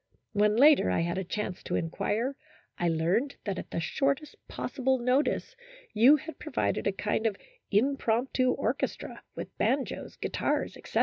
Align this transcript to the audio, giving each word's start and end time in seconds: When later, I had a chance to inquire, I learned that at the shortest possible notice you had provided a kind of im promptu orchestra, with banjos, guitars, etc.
When 0.33 0.55
later, 0.55 0.89
I 0.89 1.01
had 1.01 1.19
a 1.19 1.23
chance 1.23 1.61
to 1.61 1.75
inquire, 1.75 2.35
I 2.75 2.89
learned 2.89 3.35
that 3.45 3.59
at 3.59 3.69
the 3.69 3.79
shortest 3.79 4.35
possible 4.47 4.97
notice 4.97 5.55
you 5.93 6.15
had 6.15 6.39
provided 6.39 6.87
a 6.87 6.91
kind 6.91 7.27
of 7.27 7.35
im 7.69 7.97
promptu 7.97 8.57
orchestra, 8.57 9.21
with 9.35 9.55
banjos, 9.59 10.15
guitars, 10.15 10.75
etc. 10.75 10.99